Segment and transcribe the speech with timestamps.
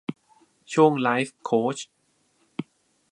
[0.73, 1.77] ช่วงไลฟ์โค้ช